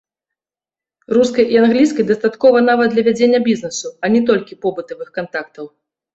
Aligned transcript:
Рускай 1.17 1.45
і 1.55 1.59
англійскай 1.65 2.05
дастаткова 2.13 2.63
нават 2.69 2.89
для 2.97 3.05
вядзення 3.09 3.39
бізнесу, 3.49 3.87
а 4.03 4.13
не 4.17 4.25
толькі 4.33 4.61
побытавых 4.67 5.15
кантактаў. 5.21 5.65